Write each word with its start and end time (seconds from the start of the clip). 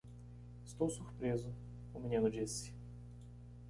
"Estou 0.65 0.89
surpreso?" 0.89 1.53
o 1.93 1.99
menino 1.99 2.27
disse. 2.27 2.73